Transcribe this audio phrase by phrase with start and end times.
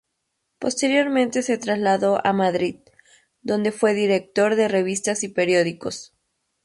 [0.57, 2.77] Posteriormente, se trasladó a Madrid,
[3.43, 6.15] donde fue director de revistas y periódicos.